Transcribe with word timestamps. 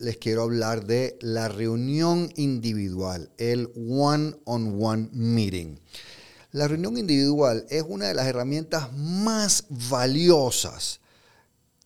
les 0.00 0.16
quiero 0.16 0.42
hablar 0.42 0.86
de 0.86 1.18
la 1.20 1.48
reunión 1.48 2.30
individual, 2.36 3.30
el 3.38 3.70
one-on-one 3.76 5.08
meeting. 5.12 5.78
La 6.52 6.68
reunión 6.68 6.96
individual 6.96 7.66
es 7.68 7.84
una 7.86 8.08
de 8.08 8.14
las 8.14 8.26
herramientas 8.26 8.92
más 8.92 9.64
valiosas 9.90 11.00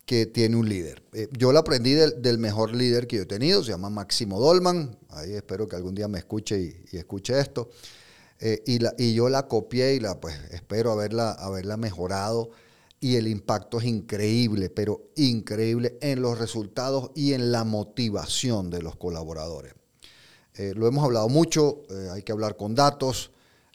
que 0.05 0.27
tiene 0.27 0.57
un 0.57 0.69
líder. 0.69 1.03
Eh, 1.13 1.29
yo 1.33 1.53
la 1.53 1.61
aprendí 1.61 1.93
del, 1.93 2.39
mejor 2.39 2.75
líder 2.75 3.07
que 3.07 3.17
yo 3.17 3.23
he 3.23 3.27
tenido, 3.27 3.63
se 3.63 3.71
llama 3.71 3.91
Máximo 3.91 4.41
Dolman, 4.41 4.97
ahí 5.11 5.35
espero 5.35 5.69
que 5.69 5.77
algún 5.77 5.95
día 5.95 6.09
me 6.09 6.19
escuche 6.19 6.61
y, 6.91 6.97
escuche 6.97 7.39
esto. 7.39 7.71
Eh, 8.41 8.63
y, 8.67 9.15
yo 9.15 9.29
la 9.29 9.49
copié 9.49 9.95
y 9.95 10.01
pues 10.21 10.35
espero 10.51 10.93
haberla, 10.93 11.33
haberla 11.33 11.77
mejorado 11.77 12.51
y 13.01 13.17
el 13.17 13.29
impacto 13.29 13.79
es 13.79 13.85
increíble, 13.85 14.71
pero 14.71 15.11
increíble 15.17 15.99
en 16.01 16.23
los 16.23 16.39
resultados 16.39 17.11
y 17.15 17.33
en 17.33 17.53
la 17.53 17.65
motivación 17.65 18.71
de 18.71 18.83
los 18.83 18.97
colaboradores. 18.97 19.75
Eh, 20.55 20.73
lo 20.75 20.89
hemos 20.89 21.05
hablado 21.05 21.29
mucho, 21.29 21.83
eh, 21.91 22.09
hay 22.13 22.23
que 22.23 22.33
hablar 22.33 22.57
con 22.57 22.75
datos. 22.75 23.31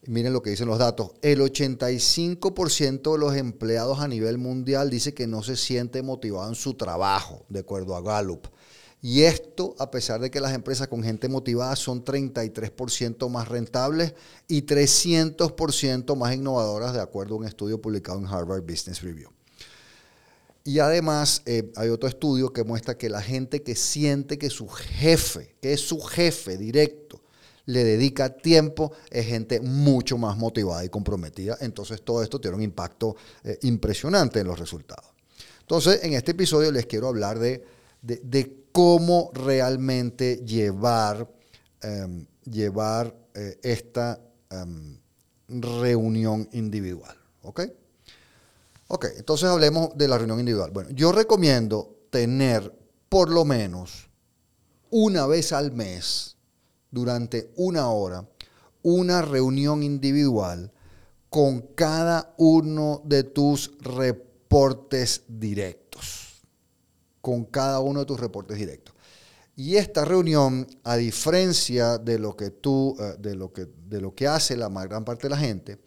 Miren 0.05 0.33
lo 0.33 0.41
que 0.41 0.49
dicen 0.49 0.67
los 0.67 0.79
datos. 0.79 1.11
El 1.21 1.39
85% 1.39 3.13
de 3.13 3.17
los 3.17 3.35
empleados 3.35 3.99
a 3.99 4.07
nivel 4.07 4.37
mundial 4.37 4.89
dice 4.89 5.13
que 5.13 5.27
no 5.27 5.43
se 5.43 5.55
siente 5.55 6.01
motivado 6.01 6.49
en 6.49 6.55
su 6.55 6.73
trabajo, 6.73 7.45
de 7.47 7.61
acuerdo 7.61 7.95
a 7.95 8.01
Gallup. 8.01 8.47
Y 9.01 9.23
esto 9.23 9.75
a 9.79 9.91
pesar 9.91 10.19
de 10.19 10.29
que 10.31 10.41
las 10.41 10.53
empresas 10.53 10.87
con 10.87 11.03
gente 11.03 11.29
motivada 11.29 11.75
son 11.75 12.03
33% 12.03 13.29
más 13.29 13.47
rentables 13.47 14.13
y 14.47 14.63
300% 14.63 16.15
más 16.17 16.35
innovadoras, 16.35 16.93
de 16.93 17.01
acuerdo 17.01 17.35
a 17.35 17.38
un 17.39 17.45
estudio 17.45 17.81
publicado 17.81 18.19
en 18.19 18.27
Harvard 18.27 18.63
Business 18.63 19.01
Review. 19.01 19.29
Y 20.65 20.79
además 20.79 21.41
eh, 21.45 21.71
hay 21.75 21.89
otro 21.89 22.07
estudio 22.07 22.51
que 22.53 22.63
muestra 22.63 22.97
que 22.97 23.09
la 23.09 23.21
gente 23.21 23.63
que 23.63 23.75
siente 23.75 24.38
que 24.38 24.49
su 24.49 24.67
jefe, 24.67 25.55
que 25.61 25.73
es 25.73 25.81
su 25.81 25.99
jefe 26.01 26.57
directo, 26.57 27.22
le 27.66 27.83
dedica 27.83 28.30
tiempo, 28.30 28.92
es 29.09 29.25
gente 29.25 29.61
mucho 29.61 30.17
más 30.17 30.38
motivada 30.38 30.83
y 30.83 30.89
comprometida. 30.89 31.58
Entonces 31.61 32.02
todo 32.03 32.22
esto 32.23 32.39
tiene 32.39 32.58
un 32.58 32.64
impacto 32.64 33.16
eh, 33.44 33.58
impresionante 33.64 34.39
en 34.39 34.47
los 34.47 34.59
resultados. 34.59 35.11
Entonces 35.61 36.03
en 36.03 36.14
este 36.14 36.31
episodio 36.31 36.72
les 36.72 36.86
quiero 36.86 37.08
hablar 37.08 37.39
de, 37.39 37.66
de 38.02 38.64
cómo 38.73 39.31
realmente 39.34 40.38
llevar, 40.45 41.30
em, 41.81 42.25
llevar 42.44 43.16
eh, 43.34 43.59
esta 43.64 44.19
em, 44.50 44.97
reunión 45.47 46.50
individual. 46.52 47.16
¿Ok? 47.44 47.61
Ok, 48.88 49.06
entonces 49.17 49.47
hablemos 49.47 49.95
de 49.95 50.08
la 50.08 50.17
reunión 50.17 50.39
individual. 50.39 50.72
Bueno, 50.72 50.89
yo 50.91 51.11
recomiendo 51.11 51.95
tener 52.09 52.73
por 53.09 53.30
lo 53.30 53.45
menos 53.45 54.09
una 54.89 55.25
vez 55.25 55.53
al 55.53 55.72
mes, 55.72 56.32
durante 56.94 57.52
una 57.58 57.89
hora, 57.89 58.25
una 58.83 59.22
reunión 59.22 59.84
individual 59.84 60.72
con 61.29 61.62
cada 61.75 62.34
uno 62.38 63.01
de 63.03 63.23
tus 63.23 63.72
reportes 63.81 65.23
directos 65.28 66.34
con 67.23 67.45
cada 67.45 67.79
uno 67.79 68.01
de 68.01 68.06
tus 68.06 68.19
reportes 68.19 68.57
directos. 68.57 68.94
Y 69.56 69.78
esta 69.78 70.03
reunión, 70.03 70.67
a 70.84 70.97
diferencia 70.97 71.97
de 71.97 72.19
lo 72.19 72.35
que 72.35 72.50
tú, 72.50 72.97
eh, 73.00 73.16
de 73.17 73.34
lo 73.34 73.53
que, 73.53 73.66
de 73.88 74.01
lo 74.01 74.13
que 74.13 74.28
hace 74.28 74.57
la 74.57 74.67
gran 74.67 75.06
parte 75.06 75.23
de 75.23 75.29
la 75.29 75.38
gente, 75.38 75.79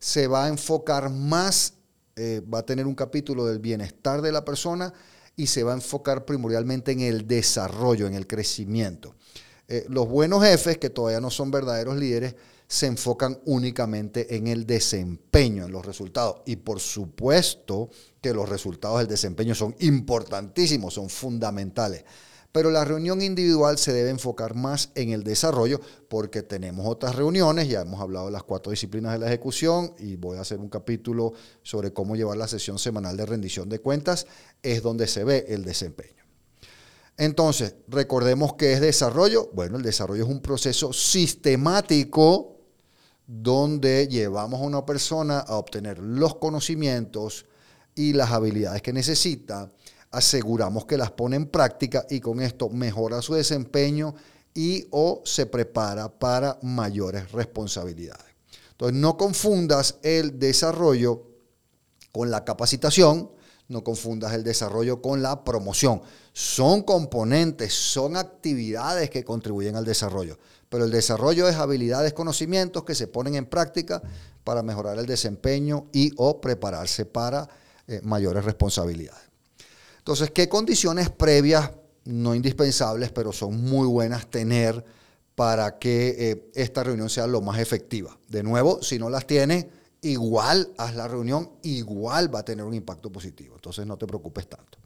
se 0.00 0.26
va 0.26 0.46
a 0.46 0.48
enfocar 0.48 1.08
más, 1.08 1.74
eh, 2.16 2.42
va 2.52 2.58
a 2.58 2.66
tener 2.66 2.88
un 2.88 2.96
capítulo 2.96 3.46
del 3.46 3.60
bienestar 3.60 4.20
de 4.20 4.32
la 4.32 4.44
persona 4.44 4.92
y 5.36 5.46
se 5.46 5.62
va 5.62 5.70
a 5.70 5.76
enfocar 5.76 6.24
primordialmente 6.24 6.90
en 6.90 7.02
el 7.02 7.28
desarrollo, 7.28 8.08
en 8.08 8.14
el 8.14 8.26
crecimiento. 8.26 9.14
Eh, 9.72 9.86
los 9.88 10.08
buenos 10.08 10.42
jefes, 10.42 10.78
que 10.78 10.90
todavía 10.90 11.20
no 11.20 11.30
son 11.30 11.52
verdaderos 11.52 11.96
líderes, 11.96 12.34
se 12.66 12.86
enfocan 12.86 13.38
únicamente 13.44 14.34
en 14.34 14.48
el 14.48 14.66
desempeño, 14.66 15.64
en 15.64 15.70
los 15.70 15.86
resultados. 15.86 16.42
Y 16.44 16.56
por 16.56 16.80
supuesto 16.80 17.88
que 18.20 18.34
los 18.34 18.48
resultados 18.48 18.98
del 18.98 19.06
desempeño 19.06 19.54
son 19.54 19.76
importantísimos, 19.78 20.94
son 20.94 21.08
fundamentales. 21.08 22.04
Pero 22.50 22.72
la 22.72 22.84
reunión 22.84 23.22
individual 23.22 23.78
se 23.78 23.92
debe 23.92 24.10
enfocar 24.10 24.56
más 24.56 24.90
en 24.96 25.10
el 25.10 25.22
desarrollo 25.22 25.80
porque 26.08 26.42
tenemos 26.42 26.84
otras 26.88 27.14
reuniones, 27.14 27.68
ya 27.68 27.82
hemos 27.82 28.00
hablado 28.00 28.26
de 28.26 28.32
las 28.32 28.42
cuatro 28.42 28.72
disciplinas 28.72 29.12
de 29.12 29.20
la 29.20 29.28
ejecución 29.28 29.94
y 30.00 30.16
voy 30.16 30.36
a 30.36 30.40
hacer 30.40 30.58
un 30.58 30.68
capítulo 30.68 31.32
sobre 31.62 31.92
cómo 31.92 32.16
llevar 32.16 32.36
la 32.36 32.48
sesión 32.48 32.80
semanal 32.80 33.16
de 33.16 33.24
rendición 33.24 33.68
de 33.68 33.78
cuentas, 33.78 34.26
es 34.64 34.82
donde 34.82 35.06
se 35.06 35.22
ve 35.22 35.44
el 35.48 35.64
desempeño. 35.64 36.19
Entonces, 37.20 37.74
recordemos 37.86 38.54
que 38.54 38.72
es 38.72 38.80
desarrollo. 38.80 39.50
Bueno, 39.52 39.76
el 39.76 39.82
desarrollo 39.82 40.24
es 40.24 40.30
un 40.30 40.40
proceso 40.40 40.90
sistemático 40.94 42.56
donde 43.26 44.08
llevamos 44.08 44.58
a 44.58 44.64
una 44.64 44.86
persona 44.86 45.40
a 45.40 45.56
obtener 45.56 45.98
los 45.98 46.36
conocimientos 46.36 47.44
y 47.94 48.14
las 48.14 48.30
habilidades 48.30 48.80
que 48.80 48.94
necesita, 48.94 49.70
aseguramos 50.10 50.86
que 50.86 50.96
las 50.96 51.10
pone 51.10 51.36
en 51.36 51.44
práctica 51.48 52.06
y 52.08 52.20
con 52.20 52.40
esto 52.40 52.70
mejora 52.70 53.20
su 53.20 53.34
desempeño 53.34 54.14
y 54.54 54.86
o 54.90 55.20
se 55.26 55.44
prepara 55.44 56.08
para 56.08 56.58
mayores 56.62 57.30
responsabilidades. 57.32 58.34
Entonces, 58.70 58.96
no 58.96 59.18
confundas 59.18 59.98
el 60.02 60.38
desarrollo 60.38 61.26
con 62.12 62.30
la 62.30 62.46
capacitación, 62.46 63.30
no 63.70 63.82
confundas 63.82 64.34
el 64.34 64.44
desarrollo 64.44 65.00
con 65.00 65.22
la 65.22 65.42
promoción. 65.42 66.02
Son 66.34 66.82
componentes, 66.82 67.72
son 67.72 68.16
actividades 68.16 69.08
que 69.08 69.24
contribuyen 69.24 69.76
al 69.76 69.86
desarrollo 69.86 70.38
pero 70.70 70.84
el 70.84 70.90
desarrollo 70.90 71.48
es 71.48 71.56
habilidades, 71.56 72.14
conocimientos 72.14 72.84
que 72.84 72.94
se 72.94 73.08
ponen 73.08 73.34
en 73.34 73.44
práctica 73.44 74.00
para 74.44 74.62
mejorar 74.62 74.98
el 74.98 75.04
desempeño 75.04 75.88
y 75.92 76.12
o 76.16 76.40
prepararse 76.40 77.04
para 77.04 77.48
eh, 77.88 78.00
mayores 78.04 78.44
responsabilidades. 78.44 79.20
Entonces, 79.98 80.30
¿qué 80.30 80.48
condiciones 80.48 81.10
previas, 81.10 81.72
no 82.04 82.34
indispensables, 82.36 83.10
pero 83.10 83.32
son 83.32 83.60
muy 83.62 83.86
buenas 83.86 84.30
tener 84.30 84.82
para 85.34 85.78
que 85.78 86.16
eh, 86.18 86.50
esta 86.54 86.84
reunión 86.84 87.10
sea 87.10 87.26
lo 87.26 87.40
más 87.40 87.58
efectiva? 87.58 88.16
De 88.28 88.44
nuevo, 88.44 88.80
si 88.80 88.98
no 88.98 89.10
las 89.10 89.26
tienes, 89.26 89.66
igual 90.02 90.72
haz 90.78 90.94
la 90.94 91.08
reunión, 91.08 91.50
igual 91.62 92.34
va 92.34 92.40
a 92.40 92.44
tener 92.44 92.64
un 92.64 92.74
impacto 92.74 93.10
positivo. 93.10 93.54
Entonces, 93.56 93.86
no 93.86 93.96
te 93.96 94.06
preocupes 94.06 94.48
tanto. 94.48 94.78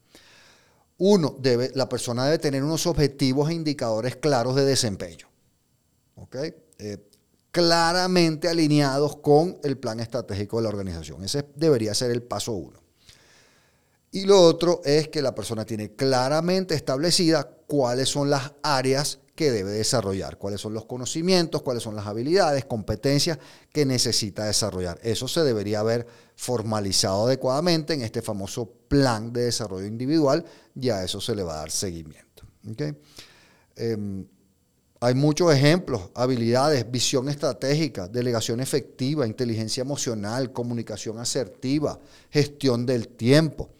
Uno, 0.99 1.37
debe, 1.39 1.73
la 1.75 1.89
persona 1.89 2.25
debe 2.25 2.39
tener 2.39 2.63
unos 2.63 2.87
objetivos 2.87 3.51
e 3.51 3.55
indicadores 3.55 4.17
claros 4.17 4.55
de 4.55 4.65
desempeño. 4.65 5.29
Eh, 6.79 6.99
claramente 7.51 8.49
alineados 8.49 9.17
con 9.17 9.59
el 9.63 9.79
plan 9.79 10.01
estratégico 10.01 10.57
de 10.57 10.65
la 10.65 10.69
organización. 10.71 11.23
Ese 11.23 11.45
debería 11.55 11.95
ser 11.95 12.11
el 12.11 12.23
paso 12.23 12.53
uno. 12.53 12.81
Y 14.11 14.25
lo 14.25 14.41
otro 14.41 14.81
es 14.85 15.09
que 15.09 15.23
la 15.23 15.35
persona 15.35 15.65
tiene 15.65 15.95
claramente 15.95 16.75
establecida 16.75 17.49
cuáles 17.67 18.09
son 18.09 18.31
las 18.31 18.53
áreas 18.63 19.21
que 19.35 19.51
debe 19.51 19.73
desarrollar, 19.73 20.39
cuáles 20.39 20.61
son 20.61 20.75
los 20.75 20.85
conocimientos, 20.85 21.63
cuáles 21.63 21.83
son 21.83 21.97
las 21.97 22.07
habilidades, 22.07 22.65
competencias 22.65 23.39
que 23.73 23.85
necesita 23.85 24.45
desarrollar. 24.45 24.99
Eso 25.03 25.27
se 25.27 25.43
debería 25.43 25.81
haber 25.81 26.07
formalizado 26.37 27.27
adecuadamente 27.27 27.95
en 27.95 28.03
este 28.03 28.23
famoso 28.23 28.71
plan 28.89 29.33
de 29.33 29.43
desarrollo 29.43 29.87
individual 29.87 30.45
y 30.75 30.91
a 30.91 31.03
eso 31.03 31.21
se 31.21 31.35
le 31.35 31.43
va 31.43 31.55
a 31.55 31.59
dar 31.59 31.71
seguimiento. 31.71 32.45
¿okay? 32.71 32.97
Em, 33.77 34.27
hay 35.01 35.15
muchos 35.15 35.53
ejemplos, 35.53 36.11
habilidades, 36.15 36.91
visión 36.91 37.29
estratégica, 37.29 38.09
delegación 38.09 38.61
efectiva, 38.61 39.27
inteligencia 39.27 39.83
emocional, 39.83 40.53
comunicación 40.53 41.19
asertiva, 41.19 41.99
gestión 42.31 42.87
del 42.87 43.09
tiempo. 43.09 43.71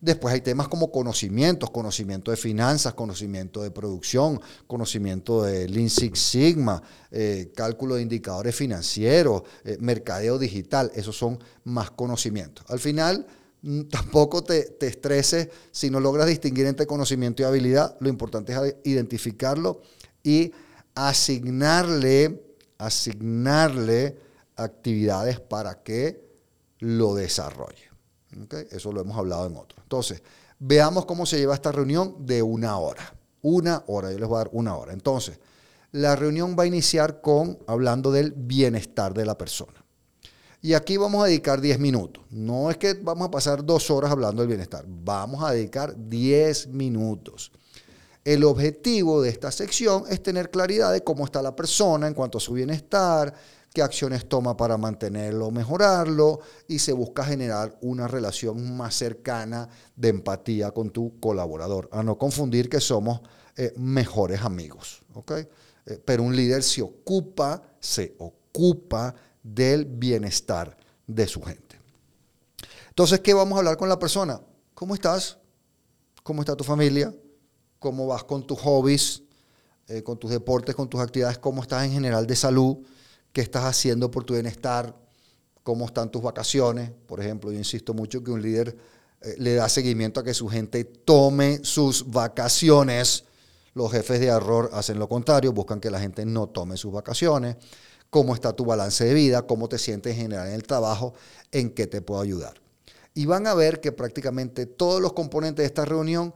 Después 0.00 0.34
hay 0.34 0.40
temas 0.40 0.68
como 0.68 0.92
conocimientos, 0.92 1.70
conocimiento 1.70 2.30
de 2.30 2.36
finanzas, 2.36 2.94
conocimiento 2.94 3.62
de 3.62 3.70
producción, 3.70 4.40
conocimiento 4.66 5.42
de 5.42 5.68
Lean 5.68 5.90
Six 5.90 6.18
Sigma, 6.18 6.82
eh, 7.10 7.52
cálculo 7.54 7.96
de 7.96 8.02
indicadores 8.02 8.54
financieros, 8.54 9.42
eh, 9.64 9.76
mercadeo 9.80 10.38
digital. 10.38 10.92
Esos 10.94 11.16
son 11.16 11.38
más 11.64 11.90
conocimientos. 11.90 12.64
Al 12.68 12.78
final, 12.78 13.26
mm, 13.62 13.82
tampoco 13.90 14.44
te, 14.44 14.62
te 14.62 14.86
estreses 14.86 15.48
si 15.72 15.90
no 15.90 15.98
logras 15.98 16.28
distinguir 16.28 16.66
entre 16.66 16.86
conocimiento 16.86 17.42
y 17.42 17.46
habilidad. 17.46 17.96
Lo 18.00 18.08
importante 18.08 18.52
es 18.52 18.76
identificarlo 18.84 19.82
y 20.22 20.52
asignarle 20.94 22.48
asignarle 22.78 24.16
actividades 24.56 25.40
para 25.40 25.82
que 25.82 26.24
lo 26.78 27.14
desarrolle. 27.14 27.87
Eso 28.70 28.92
lo 28.92 29.00
hemos 29.00 29.16
hablado 29.16 29.46
en 29.46 29.56
otro. 29.56 29.78
Entonces, 29.82 30.22
veamos 30.58 31.06
cómo 31.06 31.26
se 31.26 31.38
lleva 31.38 31.54
esta 31.54 31.72
reunión 31.72 32.26
de 32.26 32.42
una 32.42 32.78
hora. 32.78 33.14
Una 33.42 33.84
hora, 33.86 34.10
yo 34.12 34.18
les 34.18 34.28
voy 34.28 34.36
a 34.36 34.44
dar 34.44 34.50
una 34.52 34.76
hora. 34.76 34.92
Entonces, 34.92 35.38
la 35.92 36.16
reunión 36.16 36.56
va 36.58 36.64
a 36.64 36.66
iniciar 36.66 37.20
con 37.20 37.58
hablando 37.66 38.10
del 38.10 38.32
bienestar 38.32 39.14
de 39.14 39.24
la 39.24 39.38
persona. 39.38 39.84
Y 40.60 40.74
aquí 40.74 40.96
vamos 40.96 41.22
a 41.22 41.26
dedicar 41.28 41.60
10 41.60 41.78
minutos. 41.78 42.24
No 42.30 42.70
es 42.70 42.76
que 42.76 42.94
vamos 42.94 43.28
a 43.28 43.30
pasar 43.30 43.64
dos 43.64 43.90
horas 43.90 44.10
hablando 44.10 44.42
del 44.42 44.48
bienestar. 44.48 44.84
Vamos 44.88 45.42
a 45.44 45.52
dedicar 45.52 45.94
10 45.96 46.68
minutos. 46.68 47.52
El 48.24 48.44
objetivo 48.44 49.22
de 49.22 49.30
esta 49.30 49.52
sección 49.52 50.04
es 50.10 50.22
tener 50.22 50.50
claridad 50.50 50.92
de 50.92 51.02
cómo 51.02 51.24
está 51.24 51.40
la 51.40 51.54
persona 51.54 52.08
en 52.08 52.14
cuanto 52.14 52.38
a 52.38 52.40
su 52.40 52.52
bienestar, 52.52 53.32
qué 53.72 53.82
acciones 53.82 54.28
toma 54.28 54.56
para 54.56 54.76
mantenerlo, 54.76 55.50
mejorarlo 55.50 56.40
y 56.66 56.78
se 56.78 56.92
busca 56.92 57.24
generar 57.24 57.78
una 57.82 58.08
relación 58.08 58.76
más 58.76 58.94
cercana 58.94 59.68
de 59.96 60.08
empatía 60.08 60.70
con 60.70 60.90
tu 60.90 61.18
colaborador. 61.20 61.88
A 61.92 62.02
no 62.02 62.18
confundir 62.18 62.68
que 62.68 62.80
somos 62.80 63.20
eh, 63.56 63.72
mejores 63.76 64.42
amigos. 64.42 65.02
Eh, 65.86 66.00
pero 66.04 66.22
un 66.22 66.34
líder 66.34 66.62
se 66.62 66.82
ocupa, 66.82 67.62
se 67.80 68.14
ocupa 68.18 69.14
del 69.42 69.84
bienestar 69.84 70.76
de 71.06 71.26
su 71.26 71.42
gente. 71.42 71.80
Entonces, 72.88 73.20
¿qué 73.20 73.32
vamos 73.32 73.56
a 73.56 73.58
hablar 73.60 73.76
con 73.76 73.88
la 73.88 73.98
persona? 73.98 74.40
¿Cómo 74.74 74.94
estás? 74.94 75.38
¿Cómo 76.22 76.42
está 76.42 76.56
tu 76.56 76.64
familia? 76.64 77.14
¿Cómo 77.78 78.06
vas 78.06 78.24
con 78.24 78.46
tus 78.46 78.58
hobbies, 78.60 79.22
eh, 79.86 80.02
con 80.02 80.18
tus 80.18 80.30
deportes, 80.30 80.74
con 80.74 80.88
tus 80.88 81.00
actividades? 81.00 81.38
¿Cómo 81.38 81.62
estás 81.62 81.84
en 81.84 81.92
general 81.92 82.26
de 82.26 82.36
salud? 82.36 82.78
¿Qué 83.32 83.40
estás 83.40 83.64
haciendo 83.64 84.10
por 84.10 84.24
tu 84.24 84.34
bienestar? 84.34 84.96
¿Cómo 85.62 85.86
están 85.86 86.10
tus 86.10 86.22
vacaciones? 86.22 86.90
Por 87.06 87.20
ejemplo, 87.20 87.52
yo 87.52 87.58
insisto 87.58 87.94
mucho 87.94 88.22
que 88.22 88.30
un 88.30 88.42
líder 88.42 88.76
eh, 89.20 89.34
le 89.38 89.54
da 89.54 89.68
seguimiento 89.68 90.20
a 90.20 90.24
que 90.24 90.34
su 90.34 90.48
gente 90.48 90.84
tome 90.84 91.60
sus 91.62 92.10
vacaciones. 92.10 93.24
Los 93.74 93.92
jefes 93.92 94.20
de 94.20 94.26
error 94.26 94.70
hacen 94.72 94.98
lo 94.98 95.08
contrario, 95.08 95.52
buscan 95.52 95.80
que 95.80 95.90
la 95.90 96.00
gente 96.00 96.24
no 96.24 96.48
tome 96.48 96.76
sus 96.76 96.92
vacaciones 96.92 97.56
cómo 98.10 98.34
está 98.34 98.52
tu 98.52 98.64
balance 98.64 99.04
de 99.04 99.14
vida, 99.14 99.42
cómo 99.42 99.68
te 99.68 99.78
sientes 99.78 100.14
en 100.14 100.22
general 100.22 100.48
en 100.48 100.54
el 100.54 100.62
trabajo, 100.62 101.14
en 101.52 101.70
qué 101.70 101.86
te 101.86 102.00
puedo 102.00 102.20
ayudar. 102.20 102.54
Y 103.14 103.26
van 103.26 103.46
a 103.46 103.54
ver 103.54 103.80
que 103.80 103.92
prácticamente 103.92 104.66
todos 104.66 105.00
los 105.00 105.12
componentes 105.12 105.62
de 105.62 105.66
esta 105.66 105.84
reunión 105.84 106.34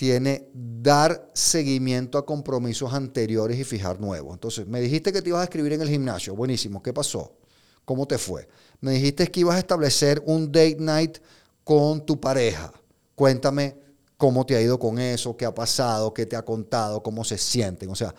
tiene 0.00 0.48
dar 0.54 1.30
seguimiento 1.34 2.16
a 2.16 2.24
compromisos 2.24 2.94
anteriores 2.94 3.58
y 3.58 3.64
fijar 3.64 4.00
nuevos. 4.00 4.32
Entonces, 4.32 4.66
me 4.66 4.80
dijiste 4.80 5.12
que 5.12 5.20
te 5.20 5.28
ibas 5.28 5.42
a 5.42 5.44
escribir 5.44 5.74
en 5.74 5.82
el 5.82 5.90
gimnasio. 5.90 6.34
Buenísimo. 6.34 6.82
¿Qué 6.82 6.90
pasó? 6.90 7.36
¿Cómo 7.84 8.06
te 8.06 8.16
fue? 8.16 8.48
Me 8.80 8.92
dijiste 8.92 9.26
que 9.26 9.40
ibas 9.40 9.56
a 9.56 9.58
establecer 9.58 10.22
un 10.24 10.46
date 10.46 10.78
night 10.78 11.18
con 11.64 12.06
tu 12.06 12.18
pareja. 12.18 12.72
Cuéntame 13.14 13.76
cómo 14.16 14.46
te 14.46 14.56
ha 14.56 14.62
ido 14.62 14.78
con 14.78 14.98
eso, 14.98 15.36
qué 15.36 15.44
ha 15.44 15.54
pasado, 15.54 16.14
qué 16.14 16.24
te 16.24 16.34
ha 16.34 16.46
contado, 16.46 17.02
cómo 17.02 17.22
se 17.22 17.36
sienten. 17.36 17.90
O 17.90 17.94
sea, 17.94 18.14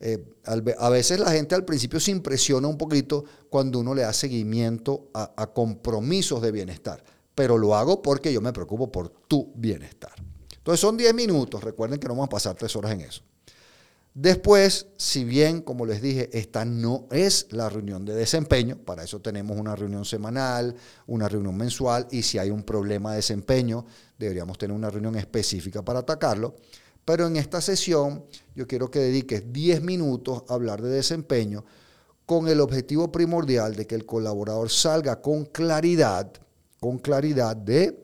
eh, 0.00 0.22
a 0.44 0.90
veces 0.90 1.20
la 1.20 1.30
gente 1.30 1.54
al 1.54 1.64
principio 1.64 2.00
se 2.00 2.10
impresiona 2.10 2.68
un 2.68 2.76
poquito 2.76 3.24
cuando 3.48 3.78
uno 3.78 3.94
le 3.94 4.02
da 4.02 4.12
seguimiento 4.12 5.08
a, 5.14 5.46
compromisos 5.54 6.42
de 6.42 6.52
bienestar, 6.52 7.02
pero 7.34 7.56
lo 7.56 7.74
hago 7.74 8.02
porque 8.02 8.30
yo 8.30 8.42
me 8.42 8.52
preocupo 8.52 8.92
por 8.92 9.08
tu 9.08 9.54
bienestar. 9.54 10.12
Entonces 10.64 10.80
son 10.80 10.96
10 10.96 11.12
minutos, 11.12 11.62
recuerden 11.62 12.00
que 12.00 12.08
no 12.08 12.14
vamos 12.14 12.28
a 12.28 12.30
pasar 12.30 12.56
3 12.56 12.74
horas 12.76 12.92
en 12.92 13.02
eso. 13.02 13.20
Después, 14.14 14.86
si 14.96 15.22
bien, 15.22 15.60
como 15.60 15.84
les 15.84 16.00
dije, 16.00 16.30
esta 16.32 16.64
no 16.64 17.06
es 17.10 17.48
la 17.50 17.68
reunión 17.68 18.06
de 18.06 18.14
desempeño, 18.14 18.78
para 18.78 19.04
eso 19.04 19.20
tenemos 19.20 19.58
una 19.58 19.76
reunión 19.76 20.06
semanal, 20.06 20.74
una 21.06 21.28
reunión 21.28 21.54
mensual, 21.54 22.08
y 22.10 22.22
si 22.22 22.38
hay 22.38 22.48
un 22.48 22.62
problema 22.62 23.10
de 23.10 23.16
desempeño, 23.16 23.84
deberíamos 24.18 24.56
tener 24.56 24.74
una 24.74 24.88
reunión 24.88 25.16
específica 25.16 25.84
para 25.84 25.98
atacarlo. 25.98 26.56
Pero 27.04 27.26
en 27.26 27.36
esta 27.36 27.60
sesión 27.60 28.24
yo 28.54 28.66
quiero 28.66 28.90
que 28.90 29.00
dediques 29.00 29.52
10 29.52 29.82
minutos 29.82 30.44
a 30.48 30.54
hablar 30.54 30.80
de 30.80 30.88
desempeño 30.88 31.62
con 32.24 32.48
el 32.48 32.62
objetivo 32.62 33.12
primordial 33.12 33.76
de 33.76 33.86
que 33.86 33.96
el 33.96 34.06
colaborador 34.06 34.70
salga 34.70 35.20
con 35.20 35.44
claridad, 35.44 36.32
con 36.80 36.96
claridad 36.98 37.54
de 37.54 38.03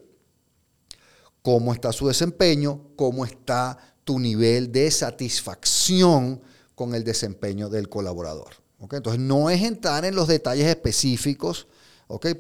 cómo 1.43 1.73
está 1.73 1.93
su 1.93 2.09
desempeño, 2.09 2.81
cómo 2.97 3.25
está 3.25 3.79
tu 4.05 4.19
nivel 4.19 4.73
de 4.73 4.91
satisfacción 4.91 6.41
con 6.75 6.95
el 6.95 7.05
desempeño 7.05 7.69
del 7.69 7.89
colaborador. 7.89 8.55
Entonces 8.91 9.21
no 9.21 9.51
es 9.51 9.63
entrar 9.63 10.05
en 10.05 10.15
los 10.15 10.27
detalles 10.27 10.67
específicos, 10.67 11.67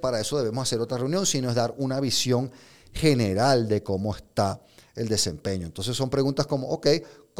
para 0.00 0.20
eso 0.20 0.38
debemos 0.38 0.62
hacer 0.62 0.80
otra 0.80 0.98
reunión, 0.98 1.26
sino 1.26 1.48
es 1.48 1.54
dar 1.54 1.74
una 1.78 2.00
visión 2.00 2.50
general 2.92 3.68
de 3.68 3.82
cómo 3.82 4.14
está 4.14 4.60
el 4.96 5.08
desempeño. 5.08 5.66
Entonces 5.66 5.96
son 5.96 6.10
preguntas 6.10 6.46
como, 6.46 6.68
ok, 6.68 6.88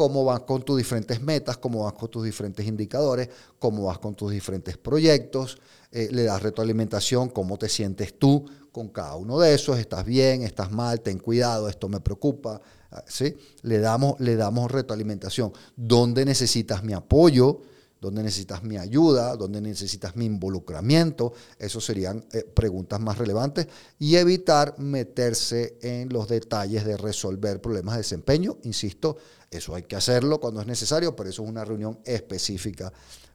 ¿cómo 0.01 0.25
vas 0.25 0.39
con 0.39 0.63
tus 0.63 0.79
diferentes 0.79 1.21
metas? 1.21 1.57
¿Cómo 1.57 1.83
vas 1.83 1.93
con 1.93 2.09
tus 2.09 2.23
diferentes 2.23 2.65
indicadores? 2.65 3.29
¿Cómo 3.59 3.83
vas 3.83 3.99
con 3.99 4.15
tus 4.15 4.31
diferentes 4.31 4.75
proyectos? 4.75 5.59
Eh, 5.91 6.09
¿Le 6.11 6.23
das 6.23 6.41
retroalimentación? 6.41 7.29
¿Cómo 7.29 7.55
te 7.59 7.69
sientes 7.69 8.17
tú 8.17 8.43
con 8.71 8.89
cada 8.89 9.15
uno 9.15 9.37
de 9.37 9.53
esos? 9.53 9.77
¿Estás 9.77 10.03
bien? 10.03 10.41
¿Estás 10.41 10.71
mal? 10.71 11.01
¿Ten 11.01 11.19
cuidado? 11.19 11.69
¿Esto 11.69 11.87
me 11.87 11.99
preocupa? 11.99 12.59
Ah, 12.89 13.03
¿Sí? 13.05 13.37
Le 13.61 13.77
damos, 13.77 14.19
le 14.19 14.35
damos 14.35 14.71
retroalimentación. 14.71 15.53
¿Dónde 15.75 16.25
necesitas 16.25 16.83
mi 16.83 16.93
apoyo? 16.93 17.61
Dónde 18.01 18.23
necesitas 18.23 18.63
mi 18.63 18.77
ayuda, 18.77 19.35
dónde 19.35 19.61
necesitas 19.61 20.15
mi 20.15 20.25
involucramiento. 20.25 21.33
Esas 21.59 21.83
serían 21.83 22.25
eh, 22.33 22.43
preguntas 22.43 22.99
más 22.99 23.19
relevantes. 23.19 23.67
Y 23.99 24.15
evitar 24.15 24.77
meterse 24.79 25.77
en 25.81 26.09
los 26.09 26.27
detalles 26.27 26.83
de 26.83 26.97
resolver 26.97 27.61
problemas 27.61 27.93
de 27.93 27.99
desempeño. 27.99 28.57
Insisto, 28.63 29.17
eso 29.51 29.75
hay 29.75 29.83
que 29.83 29.95
hacerlo 29.95 30.39
cuando 30.39 30.59
es 30.61 30.67
necesario, 30.67 31.15
pero 31.15 31.29
eso 31.29 31.43
es 31.43 31.49
una 31.49 31.63
reunión 31.63 31.99
específica 32.03 32.91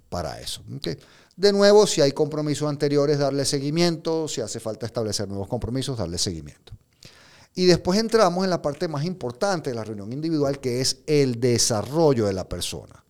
para 0.09 0.41
eso. 0.41 0.63
De 1.37 1.53
nuevo, 1.53 1.87
si 1.87 2.01
hay 2.01 2.11
compromisos 2.11 2.69
anteriores, 2.69 3.19
darle 3.19 3.45
seguimiento. 3.45 4.27
Si 4.27 4.41
hace 4.41 4.59
falta 4.59 4.85
establecer 4.87 5.29
nuevos 5.29 5.47
compromisos, 5.47 5.97
darle 5.97 6.19
seguimiento. 6.19 6.73
Y 7.55 7.67
después 7.67 8.01
entramos 8.01 8.43
en 8.43 8.51
la 8.51 8.61
parte 8.61 8.89
más 8.89 9.05
importante 9.05 9.71
de 9.71 9.77
la 9.77 9.85
reunión 9.85 10.13
individual, 10.13 10.59
que 10.59 10.81
es 10.81 10.99
el 11.07 11.41
desarrollo 11.41 12.27
de 12.27 12.33
la 12.33 12.49
persona. 12.49 13.06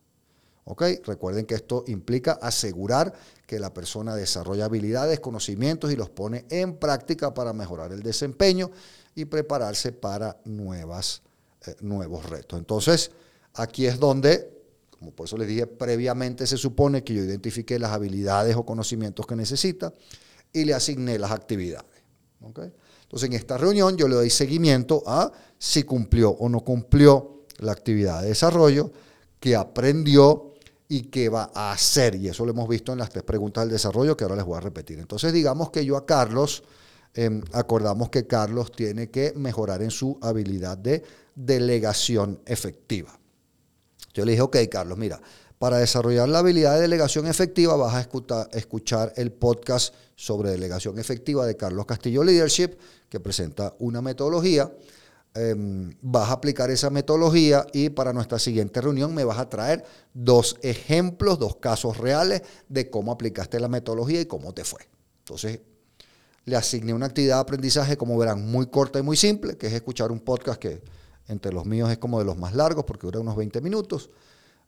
Recuerden 0.67 1.47
que 1.47 1.55
esto 1.55 1.85
implica 1.87 2.33
asegurar 2.33 3.13
que 3.47 3.61
la 3.61 3.73
persona 3.73 4.17
desarrolla 4.17 4.65
habilidades, 4.65 5.21
conocimientos 5.21 5.93
y 5.93 5.97
los 5.97 6.11
pone 6.11 6.45
en 6.51 6.77
práctica 6.77 7.33
para 7.33 7.53
mejorar 7.53 7.93
el 7.93 8.03
desempeño 8.03 8.73
y 9.15 9.27
prepararse 9.27 9.93
para 9.93 10.39
nuevas, 10.45 11.23
eh, 11.67 11.77
nuevos 11.81 12.29
retos. 12.29 12.59
Entonces, 12.59 13.13
aquí 13.55 13.87
es 13.87 14.01
donde, 14.01 14.51
como 14.91 15.13
por 15.13 15.27
eso 15.27 15.37
les 15.37 15.47
dije 15.47 15.69
previamente, 15.69 16.49
se 16.49 16.57
supone 16.57 17.05
que 17.05 17.15
yo 17.15 17.23
identifique 17.23 17.79
las 17.79 17.93
habilidades 17.93 18.57
o 18.57 18.67
conocimientos 18.67 19.25
que 19.25 19.37
necesita 19.37 19.95
y 20.53 20.65
le 20.65 20.75
asigné 20.75 21.17
las 21.19 21.31
actividades. 21.31 21.97
Entonces, 22.41 23.29
en 23.29 23.35
esta 23.35 23.57
reunión 23.57 23.97
yo 23.97 24.09
le 24.09 24.17
doy 24.17 24.31
seguimiento 24.31 25.03
a 25.07 25.31
si 25.59 25.85
cumplió 25.85 26.31
o 26.31 26.49
no 26.49 26.61
cumplió 26.61 27.45
la 27.59 27.73
actividad 27.73 28.23
de 28.23 28.29
desarrollo, 28.29 28.91
que 29.41 29.55
aprendió, 29.55 30.55
y 30.89 31.03
qué 31.05 31.29
va 31.29 31.51
a 31.55 31.73
hacer. 31.73 32.15
Y 32.17 32.29
eso 32.29 32.45
lo 32.45 32.53
hemos 32.53 32.69
visto 32.69 32.93
en 32.93 32.99
las 32.99 33.11
tres 33.11 33.25
preguntas 33.25 33.65
del 33.65 33.73
desarrollo 33.73 34.17
que 34.17 34.25
ahora 34.25 34.37
les 34.37 34.45
voy 34.45 34.57
a 34.57 34.61
repetir. 34.61 34.99
Entonces 34.99 35.33
digamos 35.33 35.71
que 35.71 35.85
yo 35.85 35.97
a 35.97 36.07
Carlos, 36.07 36.63
em, 37.15 37.43
acordamos 37.53 38.11
que 38.11 38.27
Carlos 38.27 38.73
tiene 38.73 39.11
que 39.11 39.33
mejorar 39.37 39.83
en 39.83 39.91
su 39.91 40.19
habilidad 40.21 40.79
de 40.79 41.03
delegación 41.35 42.41
efectiva. 42.47 43.19
Yo 44.15 44.25
le 44.25 44.33
dije, 44.33 44.43
ok 44.43 44.57
Carlos, 44.71 44.97
mira, 44.97 45.21
para 45.59 45.79
desarrollar 45.79 46.29
la 46.29 46.41
habilidad 46.41 46.75
de 46.75 46.83
delegación 46.83 47.27
efectiva 47.27 47.77
vas 47.77 47.95
a 47.95 48.01
escuchar, 48.01 48.49
escuchar 48.53 49.13
el 49.17 49.33
podcast 49.33 49.95
sobre 50.15 50.51
delegación 50.51 50.99
efectiva 50.99 51.47
de 51.47 51.57
Carlos 51.57 51.87
Castillo 51.87 52.23
Leadership, 52.23 52.77
que 53.09 53.21
presenta 53.21 53.75
una 53.79 54.03
metodología 54.03 54.71
Em, 55.37 55.95
vas 56.01 56.31
a 56.31 56.33
aplicar 56.33 56.71
esa 56.71 56.89
metodología 56.89 57.67
y 57.75 57.91
para 57.91 58.15
nuestra 58.15 58.39
siguiente 58.39 58.81
reunión 58.81 59.15
me 59.15 59.23
vas 59.23 59.39
a 59.39 59.51
traer 59.51 59.85
dos 60.15 60.57
ejemplos, 60.63 61.39
dos 61.39 61.57
casos 61.57 61.99
reales 61.99 62.41
de 62.71 62.89
cómo 62.89 63.13
aplicaste 63.13 63.61
la 63.61 63.69
metodología 63.69 64.23
y 64.23 64.25
cómo 64.27 64.55
te 64.55 64.65
fue. 64.65 64.89
Entonces, 65.19 65.61
le 66.47 66.57
asigné 66.57 66.95
una 66.95 67.07
actividad 67.07 67.37
de 67.37 67.41
aprendizaje, 67.43 67.99
como 67.99 68.17
verán, 68.17 68.51
muy 68.51 68.69
corta 68.69 68.99
y 68.99 69.03
muy 69.03 69.17
simple, 69.17 69.59
que 69.59 69.67
es 69.67 69.75
escuchar 69.75 70.11
un 70.11 70.21
podcast 70.21 70.59
que 70.59 70.83
entre 71.29 71.53
los 71.53 71.67
míos 71.67 71.91
es 71.91 71.99
como 71.99 72.19
de 72.19 72.25
los 72.25 72.39
más 72.39 72.55
largos 72.55 72.85
porque 72.85 73.07
dura 73.07 73.21
unos 73.21 73.37
20 73.37 73.61
minutos. 73.61 74.09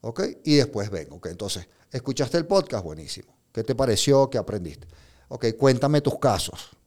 ¿Ok? 0.03 0.23
Y 0.45 0.57
después 0.57 0.91
ven, 0.91 1.09
¿ok? 1.11 1.29
Entonces, 1.29 1.67
¿escuchaste 1.91 2.37
el 2.37 2.47
podcast? 2.47 2.85
Buenísimo. 2.85 3.35
¿Qué 3.53 3.65
te 3.65 3.75
pareció? 3.75 4.29
¿Qué 4.29 4.37
aprendiste? 4.37 4.87
Ok, 5.29 5.47
cuéntame 5.59 6.01
tus 6.03 6.19
casos. 6.19 6.78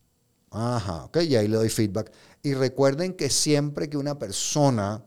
Ajá, 0.52 1.06
ok, 1.06 1.18
y 1.24 1.36
ahí 1.36 1.48
le 1.48 1.56
doy 1.58 1.70
feedback. 1.70 2.12
Y 2.44 2.54
recuerden 2.54 3.14
que 3.14 3.30
siempre 3.30 3.90
que 3.90 3.98
una 3.98 4.20
persona 4.20 5.04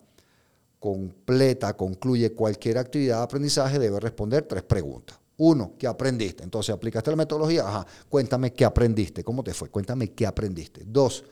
completa, 0.79 1.77
concluye 1.77 2.33
cualquier 2.35 2.79
actividad 2.79 3.19
de 3.19 3.23
aprendizaje, 3.25 3.79
debe 3.79 4.01
responder 4.01 4.45
tres 4.47 4.63
preguntas. 4.63 5.19
Uno, 5.37 5.73
¿qué 5.79 5.87
aprendiste? 5.87 6.45
Entonces, 6.45 6.75
aplicaste 6.75 7.11
la 7.11 7.17
metodología, 7.17 7.67
ajá, 7.67 7.87
cuéntame 8.09 8.53
qué 8.53 8.65
aprendiste, 8.65 9.25
cómo 9.25 9.43
te 9.43 9.53
fue, 9.53 9.69
cuéntame 9.69 10.13
qué 10.13 10.27
aprendiste. 10.27 10.83
Dos, 10.87 11.25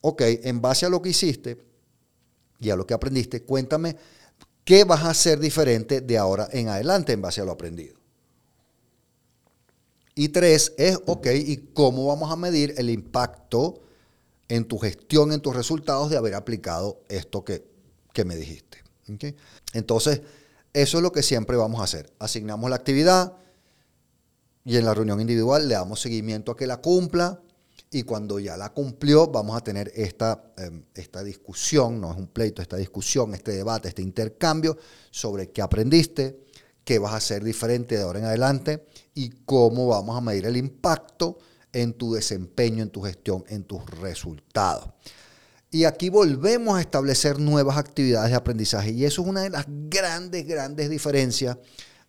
ok, 0.00 0.22
en 0.44 0.60
base 0.60 0.86
a 0.86 0.88
lo 0.88 1.02
que 1.02 1.10
hiciste 1.10 1.58
y 2.58 2.70
a 2.70 2.76
lo 2.76 2.86
que 2.86 2.94
aprendiste, 2.94 3.42
cuéntame 3.42 3.96
qué 4.64 4.84
vas 4.84 5.02
a 5.02 5.10
hacer 5.10 5.38
diferente 5.38 6.00
de 6.00 6.18
ahora 6.18 6.48
en 6.52 6.68
adelante 6.68 7.12
en 7.12 7.22
base 7.22 7.40
a 7.40 7.44
lo 7.44 7.52
aprendido. 7.52 8.01
Y 10.14 10.28
tres, 10.28 10.74
es, 10.76 10.98
ok, 11.06 11.28
¿y 11.34 11.56
cómo 11.72 12.06
vamos 12.06 12.30
a 12.30 12.36
medir 12.36 12.74
el 12.76 12.90
impacto 12.90 13.80
en 14.48 14.66
tu 14.66 14.78
gestión, 14.78 15.32
en 15.32 15.40
tus 15.40 15.56
resultados 15.56 16.10
de 16.10 16.16
haber 16.16 16.34
aplicado 16.34 17.00
esto 17.08 17.44
que, 17.44 17.64
me 18.24 18.36
dijiste? 18.36 18.78
Entonces, 19.72 20.22
eso 20.72 20.98
es 20.98 21.02
lo 21.02 21.12
que 21.12 21.22
siempre 21.22 21.56
vamos 21.56 21.80
a 21.80 21.84
hacer. 21.84 22.12
Asignamos 22.18 22.68
la 22.68 22.76
actividad, 22.76 23.36
y 24.64 24.76
en 24.76 24.84
la 24.84 24.94
reunión 24.94 25.20
individual 25.20 25.68
le 25.68 25.74
damos 25.74 26.00
seguimiento 26.00 26.52
a 26.52 26.56
que 26.56 26.66
la 26.66 26.78
cumpla 26.78 27.40
y 27.90 28.04
cuando 28.04 28.38
ya 28.38 28.56
la 28.56 28.72
cumplió 28.72 29.26
vamos 29.26 29.56
a 29.56 29.60
tener 29.60 29.92
esta, 29.94 30.52
em, 30.56 30.84
esta 30.94 31.22
discusión, 31.22 32.00
no 32.00 32.12
es 32.12 32.16
un 32.16 32.28
pleito, 32.28 32.62
esta 32.62 32.76
discusión, 32.76 33.34
este 33.34 33.52
debate, 33.52 33.88
este 33.88 34.02
intercambio 34.02 34.78
sobre 35.10 35.50
qué 35.50 35.62
aprendiste, 35.62 36.44
qué 36.84 36.98
vas 36.98 37.12
a 37.12 37.16
hacer 37.16 37.44
diferente 37.44 37.96
de 37.96 38.02
ahora 38.02 38.18
en 38.18 38.24
adelante 38.26 38.84
y 39.14 39.30
cómo 39.44 39.88
vamos 39.88 40.16
a 40.16 40.20
medir 40.20 40.46
el 40.46 40.56
impacto 40.56 41.38
en 41.72 41.94
tu 41.94 42.14
desempeño, 42.14 42.82
en 42.82 42.90
tu 42.90 43.02
gestión, 43.02 43.44
en 43.48 43.64
tus 43.64 43.84
resultados. 43.86 44.90
Y 45.70 45.84
aquí 45.84 46.10
volvemos 46.10 46.76
a 46.76 46.80
establecer 46.80 47.38
nuevas 47.38 47.78
actividades 47.78 48.30
de 48.30 48.36
aprendizaje 48.36 48.90
y 48.90 49.04
eso 49.06 49.22
es 49.22 49.28
una 49.28 49.40
de 49.40 49.50
las 49.50 49.64
grandes, 49.68 50.46
grandes 50.46 50.90
diferencias 50.90 51.56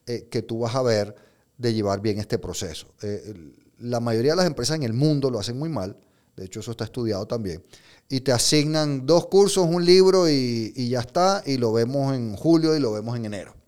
eh, 0.06 0.27
que 0.30 0.42
tú 0.42 0.60
vas 0.60 0.75
a 0.75 0.82
ver 0.82 1.15
de 1.58 1.74
llevar 1.74 2.01
bien 2.01 2.20
este 2.20 2.38
proceso. 2.39 2.88
Eh, 3.01 3.34
la 3.80 4.01
mayoría 4.01 4.32
de 4.32 4.38
las 4.38 4.48
empresas 4.48 4.75
en 4.75 4.84
el 4.84 4.94
mundo 4.94 5.30
lo 5.30 5.39
hacen 5.39 5.58
muy 5.58 5.70
mal, 5.70 5.96
de 6.36 6.46
hecho 6.46 6.60
eso 6.60 6.72
está 6.72 6.84
estudiado 6.84 7.25
también, 7.25 7.63
y 8.10 8.20
te 8.20 8.34
asignan 8.34 9.06
dos 9.06 9.27
cursos, 9.27 9.65
un 9.65 9.86
libro 9.86 10.30
y, 10.30 10.74
y 10.75 10.89
ya 10.89 11.00
está, 11.00 11.42
y 11.46 11.58
lo 11.58 11.72
vemos 11.72 12.13
en 12.15 12.36
julio 12.36 12.75
y 12.75 12.82
lo 12.82 12.92
vemos 12.92 13.15
en 13.15 13.25
enero. 13.25 13.62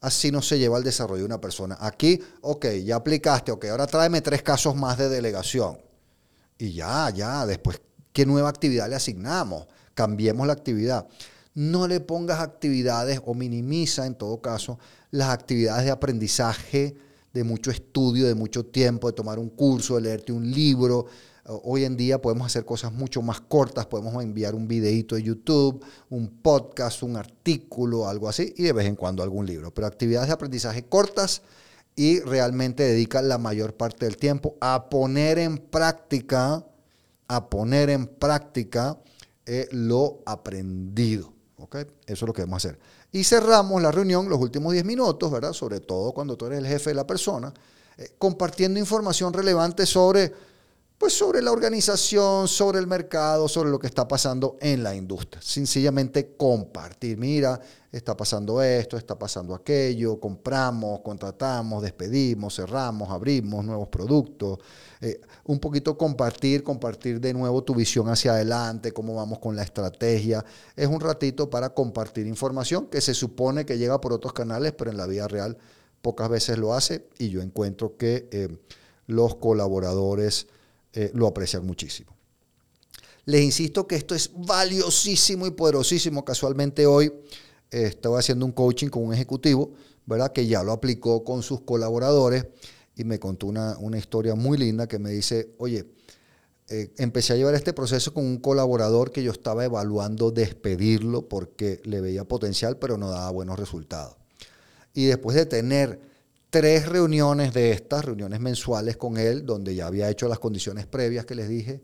Así 0.00 0.30
no 0.30 0.40
se 0.40 0.58
lleva 0.58 0.78
el 0.78 0.84
desarrollo 0.84 1.20
de 1.20 1.26
una 1.26 1.40
persona. 1.40 1.76
Aquí, 1.78 2.20
ok, 2.40 2.66
ya 2.84 2.96
aplicaste, 2.96 3.52
ok, 3.52 3.66
ahora 3.66 3.86
tráeme 3.86 4.22
tres 4.22 4.42
casos 4.42 4.74
más 4.74 4.96
de 4.96 5.08
delegación. 5.08 5.78
Y 6.56 6.72
ya, 6.72 7.10
ya, 7.10 7.46
después, 7.46 7.80
¿qué 8.12 8.24
nueva 8.24 8.48
actividad 8.48 8.88
le 8.88 8.96
asignamos? 8.96 9.66
Cambiemos 9.94 10.46
la 10.46 10.54
actividad. 10.54 11.06
No 11.54 11.86
le 11.86 12.00
pongas 12.00 12.40
actividades 12.40 13.20
o 13.24 13.34
minimiza 13.34 14.06
en 14.06 14.14
todo 14.14 14.40
caso 14.40 14.78
las 15.10 15.30
actividades 15.30 15.84
de 15.84 15.90
aprendizaje, 15.90 16.96
de 17.32 17.44
mucho 17.44 17.70
estudio, 17.70 18.26
de 18.26 18.34
mucho 18.34 18.64
tiempo, 18.64 19.08
de 19.08 19.12
tomar 19.12 19.38
un 19.38 19.50
curso, 19.50 19.96
de 19.96 20.02
leerte 20.02 20.32
un 20.32 20.50
libro. 20.50 21.06
Hoy 21.52 21.84
en 21.84 21.96
día 21.96 22.20
podemos 22.22 22.46
hacer 22.46 22.64
cosas 22.64 22.92
mucho 22.92 23.22
más 23.22 23.40
cortas, 23.40 23.86
podemos 23.86 24.22
enviar 24.22 24.54
un 24.54 24.68
videito 24.68 25.16
de 25.16 25.24
YouTube, 25.24 25.84
un 26.08 26.28
podcast, 26.28 27.02
un 27.02 27.16
artículo, 27.16 28.08
algo 28.08 28.28
así, 28.28 28.54
y 28.56 28.62
de 28.62 28.72
vez 28.72 28.86
en 28.86 28.94
cuando 28.94 29.24
algún 29.24 29.46
libro. 29.46 29.74
Pero 29.74 29.88
actividades 29.88 30.28
de 30.28 30.34
aprendizaje 30.34 30.84
cortas 30.84 31.42
y 31.96 32.20
realmente 32.20 32.84
dedica 32.84 33.20
la 33.20 33.36
mayor 33.36 33.74
parte 33.74 34.06
del 34.06 34.16
tiempo 34.16 34.54
a 34.60 34.88
poner 34.88 35.40
en 35.40 35.58
práctica, 35.58 36.64
a 37.26 37.50
poner 37.50 37.90
en 37.90 38.06
práctica 38.06 39.00
eh, 39.44 39.66
lo 39.72 40.20
aprendido. 40.26 41.32
¿okay? 41.56 41.82
Eso 42.06 42.24
es 42.24 42.28
lo 42.28 42.32
que 42.32 42.42
debemos 42.42 42.64
hacer. 42.64 42.78
Y 43.10 43.24
cerramos 43.24 43.82
la 43.82 43.90
reunión, 43.90 44.28
los 44.28 44.38
últimos 44.38 44.72
10 44.72 44.84
minutos, 44.84 45.32
¿verdad? 45.32 45.52
Sobre 45.52 45.80
todo 45.80 46.12
cuando 46.12 46.36
tú 46.36 46.46
eres 46.46 46.60
el 46.60 46.66
jefe 46.66 46.90
de 46.90 46.94
la 46.94 47.08
persona, 47.08 47.52
eh, 47.96 48.10
compartiendo 48.18 48.78
información 48.78 49.32
relevante 49.32 49.84
sobre, 49.84 50.32
pues 51.00 51.14
sobre 51.14 51.40
la 51.40 51.50
organización, 51.50 52.46
sobre 52.46 52.78
el 52.78 52.86
mercado, 52.86 53.48
sobre 53.48 53.70
lo 53.70 53.78
que 53.78 53.86
está 53.86 54.06
pasando 54.06 54.58
en 54.60 54.82
la 54.82 54.94
industria. 54.94 55.40
Sencillamente 55.40 56.36
compartir, 56.36 57.16
mira, 57.16 57.58
está 57.90 58.14
pasando 58.14 58.60
esto, 58.60 58.98
está 58.98 59.18
pasando 59.18 59.54
aquello, 59.54 60.20
compramos, 60.20 61.00
contratamos, 61.00 61.82
despedimos, 61.82 62.54
cerramos, 62.54 63.08
abrimos 63.08 63.64
nuevos 63.64 63.88
productos. 63.88 64.58
Eh, 65.00 65.22
un 65.46 65.58
poquito 65.58 65.96
compartir, 65.96 66.62
compartir 66.62 67.18
de 67.18 67.32
nuevo 67.32 67.64
tu 67.64 67.74
visión 67.74 68.10
hacia 68.10 68.32
adelante, 68.32 68.92
cómo 68.92 69.14
vamos 69.14 69.38
con 69.38 69.56
la 69.56 69.62
estrategia. 69.62 70.44
Es 70.76 70.86
un 70.86 71.00
ratito 71.00 71.48
para 71.48 71.70
compartir 71.70 72.26
información 72.26 72.88
que 72.88 73.00
se 73.00 73.14
supone 73.14 73.64
que 73.64 73.78
llega 73.78 73.98
por 74.02 74.12
otros 74.12 74.34
canales, 74.34 74.74
pero 74.76 74.90
en 74.90 74.98
la 74.98 75.06
vida 75.06 75.26
real 75.26 75.56
pocas 76.02 76.28
veces 76.28 76.58
lo 76.58 76.74
hace 76.74 77.08
y 77.16 77.30
yo 77.30 77.40
encuentro 77.40 77.96
que 77.96 78.28
eh, 78.32 78.48
los 79.06 79.36
colaboradores 79.36 80.46
eh, 80.92 81.10
lo 81.14 81.26
aprecian 81.26 81.64
muchísimo. 81.66 82.16
Les 83.26 83.42
insisto 83.42 83.86
que 83.86 83.96
esto 83.96 84.14
es 84.14 84.30
valiosísimo 84.34 85.46
y 85.46 85.50
poderosísimo. 85.50 86.24
Casualmente 86.24 86.86
hoy 86.86 87.12
estaba 87.70 88.18
haciendo 88.18 88.44
un 88.44 88.52
coaching 88.52 88.88
con 88.88 89.04
un 89.04 89.14
ejecutivo, 89.14 89.72
¿verdad? 90.06 90.32
Que 90.32 90.46
ya 90.46 90.64
lo 90.64 90.72
aplicó 90.72 91.22
con 91.22 91.42
sus 91.42 91.60
colaboradores 91.60 92.46
y 93.00 93.04
me 93.04 93.18
contó 93.18 93.46
una, 93.46 93.98
historia 93.98 94.34
muy 94.34 94.58
linda 94.58 94.86
que 94.86 94.98
me 94.98 95.10
dice, 95.10 95.54
oye, 95.58 95.86
eh, 96.68 96.92
empecé 96.98 97.32
a 97.32 97.36
llevar 97.36 97.54
este 97.54 97.72
proceso 97.72 98.12
con 98.12 98.24
un 98.24 98.38
colaborador 98.38 99.10
que 99.10 99.22
yo 99.22 99.32
estaba 99.32 99.64
evaluando 99.64 100.30
despedirlo 100.30 101.26
porque 101.26 101.80
le 101.84 102.02
veía 102.02 102.24
potencial, 102.24 102.76
pero 102.76 102.98
no 102.98 103.10
daba 103.10 103.30
buenos 103.30 103.58
resultados. 103.58 104.16
Y 104.92 105.06
después 105.06 105.34
de 105.34 105.46
tener 105.46 106.09
tres 106.50 106.88
reuniones 106.88 107.54
de 107.54 107.70
estas, 107.70 108.04
reuniones 108.04 108.40
mensuales 108.40 108.96
con 108.96 109.16
él, 109.16 109.46
donde 109.46 109.74
ya 109.74 109.86
había 109.86 110.10
hecho 110.10 110.28
las 110.28 110.40
condiciones 110.40 110.86
previas 110.86 111.24
que 111.24 111.34
les 111.36 111.48
dije, 111.48 111.82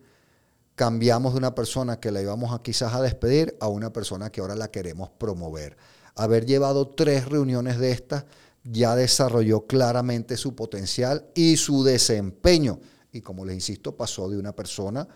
cambiamos 0.74 1.32
de 1.32 1.38
una 1.38 1.54
persona 1.54 1.98
que 1.98 2.10
la 2.10 2.20
íbamos 2.20 2.52
a 2.52 2.62
quizás 2.62 2.92
a 2.92 3.00
despedir 3.00 3.56
a 3.60 3.68
una 3.68 3.92
persona 3.92 4.30
que 4.30 4.40
ahora 4.40 4.56
la 4.56 4.70
queremos 4.70 5.08
promover. 5.10 5.76
Haber 6.16 6.46
llevado 6.46 6.88
tres 6.88 7.28
reuniones 7.28 7.78
de 7.78 7.92
estas 7.92 8.24
ya 8.64 8.96
desarrolló 8.96 9.66
claramente 9.66 10.36
su 10.36 10.54
potencial 10.54 11.26
y 11.34 11.56
su 11.56 11.84
desempeño. 11.84 12.80
Y 13.12 13.20
como 13.20 13.44
les 13.44 13.54
insisto, 13.54 13.96
pasó 13.96 14.28
de 14.28 14.36
una 14.36 14.54
persona 14.54 15.06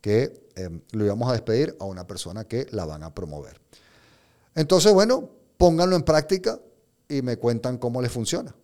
que 0.00 0.48
em, 0.54 0.80
lo 0.92 1.04
íbamos 1.04 1.28
a 1.28 1.32
despedir 1.32 1.76
a 1.80 1.84
una 1.84 2.06
persona 2.06 2.44
que 2.44 2.66
la 2.70 2.84
van 2.84 3.02
a 3.02 3.14
promover. 3.14 3.60
Entonces, 4.54 4.92
bueno, 4.92 5.30
pónganlo 5.56 5.96
en 5.96 6.02
práctica 6.02 6.60
y 7.08 7.22
me 7.22 7.38
cuentan 7.38 7.78
cómo 7.78 8.02
les 8.02 8.12
funciona. 8.12 8.54